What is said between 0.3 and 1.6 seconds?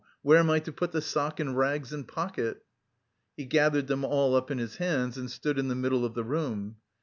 am I to put the sock and